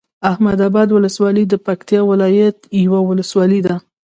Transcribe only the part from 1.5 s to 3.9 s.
پکتيا ولايت یوه ولسوالی ده